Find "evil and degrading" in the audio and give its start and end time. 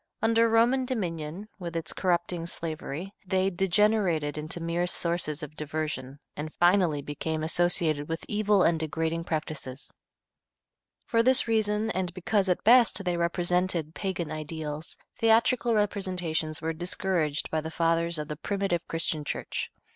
8.27-9.25